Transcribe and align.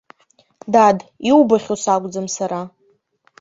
Дад, 0.73 0.97
иубахьоу 1.29 1.77
сакәӡам 1.83 2.27
сара. 2.35 2.61